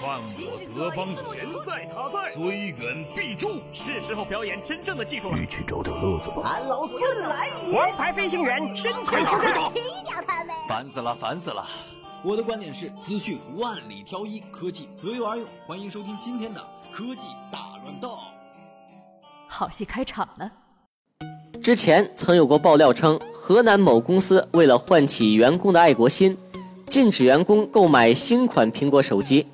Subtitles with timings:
[0.00, 3.60] 犯我德邦人在他在，虽远必诛。
[3.70, 5.36] 是时候表演真正的技术了。
[5.38, 6.40] 你去找点乐子吧。
[6.44, 7.76] 俺老孙来也！
[7.76, 10.54] 王牌飞行员身前出战，踢掉他们！
[10.66, 11.66] 烦死了，烦死了！
[12.24, 15.46] 我的观点是，资讯万里挑一，科技择优而用。
[15.66, 17.20] 欢迎收听今天的科技
[17.52, 18.18] 大乱斗。
[19.48, 20.50] 好戏开场了。
[21.62, 26.38] 之前曾有过爆料称，河南某公司为了唤起员工的爱国心，
[26.86, 29.46] 禁止员工购买新款苹果手机。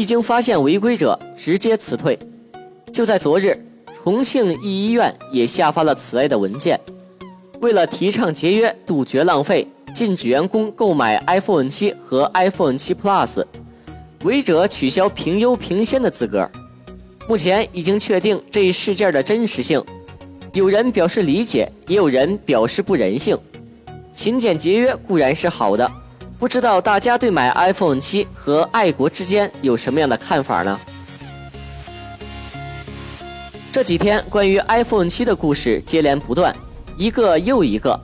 [0.00, 2.18] 一经发现违规者，直接辞退。
[2.90, 3.54] 就在昨日，
[4.02, 6.80] 重庆一医院也下发了此类的文件，
[7.60, 13.44] 为了提倡节约、杜绝浪费，禁止员工购买 iPhone 七和 iPhone 七 Plus，
[14.24, 16.50] 违者取消评优评先的资格。
[17.28, 19.84] 目前已经确定这一事件的真实性。
[20.54, 23.38] 有人表示理解，也有人表示不人性。
[24.14, 25.92] 勤俭节约固然是好的，
[26.40, 30.80] 不知道大家对买 iPhone 七和爱国之间有什么样的看法呢？
[33.70, 36.56] 这几天关于 iPhone 七的故事接连不断，
[36.96, 38.00] 一个又一个。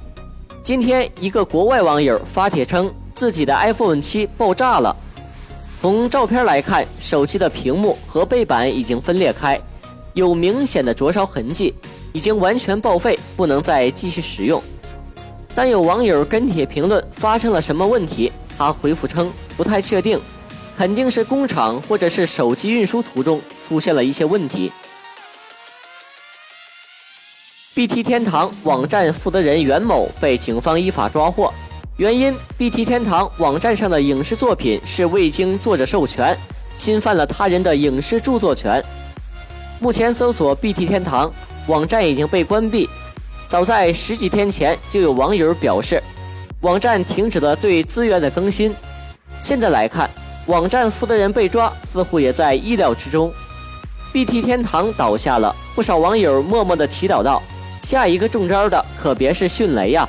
[0.62, 4.94] 今天一个国外网友发帖称自己的 iPhone 七爆炸了，
[5.80, 9.58] 从照片来看，手机的屏幕和背板已经分裂开，
[10.12, 11.74] 有明显的灼烧痕迹。
[12.12, 14.62] 已经完全报废，不能再继续使用。
[15.56, 20.20] 但有网友跟帖评论发生了什么问题，他回复称不太确定，
[20.76, 24.70] 肯定是工厂或者是手机运输途中出现了一些问题。
[27.74, 31.50] BT 天堂网站负责人袁某被警方依法抓获，
[31.96, 36.36] 原因：BT 天堂网站上的影视作品是未经作者授权，
[36.76, 38.84] 侵犯了他人的影视著作权。
[39.80, 41.32] 目前搜索 BT 天堂。
[41.68, 42.88] 网站已经被关闭。
[43.48, 46.02] 早在十几天前，就有网友表示，
[46.62, 48.74] 网站停止了对资源的更新。
[49.42, 50.10] 现在来看，
[50.46, 53.32] 网站负责人被抓，似乎也在意料之中。
[54.12, 57.40] BT 天堂倒下了，不少网友默默的祈祷道
[57.82, 60.08] ：“下一个中招的可别是迅雷呀！”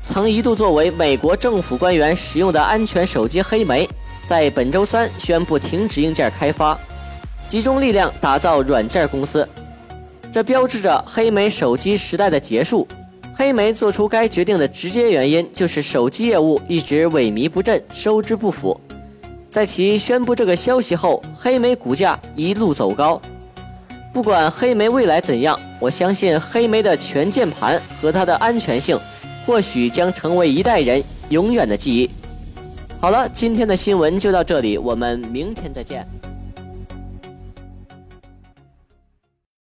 [0.00, 3.88] 曾一度作为美国政府官员使用的安全手机黑莓，
[4.28, 6.78] 在本周三宣布停止硬件开发。
[7.48, 9.48] 集中力量打造软件公司，
[10.36, 12.86] 这标志着黑莓手机时代的结束。
[13.34, 18.78] 黑莓做出该决定的直接原因就是手机业务一直萎靡不振，收支不符。
[19.48, 23.18] 在其宣布这个消息后，黑莓股价一路走高。
[24.12, 29.00] 不管黑莓未来怎样，我相信黑莓的全键盘和它的安全性，
[29.46, 32.10] 或许将成为一代人永远的记忆。
[33.00, 36.06] 好了，今天的新闻就到这里，我们明天再见。